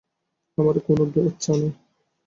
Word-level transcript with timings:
আমার 0.57 0.75
কোনো 0.85 1.03
বাচ্চা 1.13 1.53
নেই। 1.53 1.71